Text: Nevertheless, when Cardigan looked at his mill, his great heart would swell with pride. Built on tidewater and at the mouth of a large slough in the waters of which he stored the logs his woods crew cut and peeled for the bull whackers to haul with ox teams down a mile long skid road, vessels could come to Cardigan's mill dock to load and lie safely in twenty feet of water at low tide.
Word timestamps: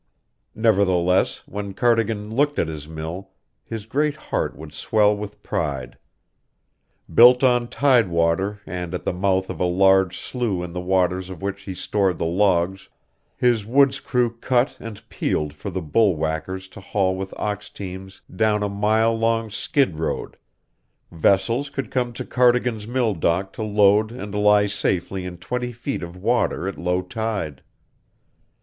Nevertheless, 0.55 1.43
when 1.47 1.75
Cardigan 1.75 2.33
looked 2.33 2.57
at 2.57 2.67
his 2.67 2.87
mill, 2.87 3.29
his 3.63 3.85
great 3.85 4.15
heart 4.15 4.55
would 4.55 4.73
swell 4.73 5.15
with 5.15 5.43
pride. 5.43 5.95
Built 7.13 7.43
on 7.43 7.67
tidewater 7.67 8.61
and 8.65 8.95
at 8.95 9.03
the 9.05 9.13
mouth 9.13 9.47
of 9.51 9.59
a 9.59 9.65
large 9.65 10.17
slough 10.17 10.65
in 10.65 10.73
the 10.73 10.81
waters 10.81 11.29
of 11.29 11.43
which 11.43 11.61
he 11.61 11.75
stored 11.75 12.17
the 12.17 12.25
logs 12.25 12.89
his 13.37 13.63
woods 13.63 13.99
crew 13.99 14.31
cut 14.37 14.75
and 14.79 15.07
peeled 15.07 15.53
for 15.53 15.69
the 15.69 15.83
bull 15.83 16.15
whackers 16.15 16.67
to 16.69 16.79
haul 16.81 17.15
with 17.15 17.31
ox 17.37 17.69
teams 17.69 18.23
down 18.35 18.63
a 18.63 18.69
mile 18.69 19.15
long 19.15 19.51
skid 19.51 19.99
road, 19.99 20.35
vessels 21.11 21.69
could 21.69 21.91
come 21.91 22.11
to 22.13 22.25
Cardigan's 22.25 22.87
mill 22.87 23.13
dock 23.13 23.53
to 23.53 23.61
load 23.61 24.11
and 24.11 24.33
lie 24.33 24.65
safely 24.65 25.25
in 25.25 25.37
twenty 25.37 25.71
feet 25.71 26.01
of 26.01 26.17
water 26.17 26.67
at 26.67 26.79
low 26.79 27.03
tide. 27.03 27.61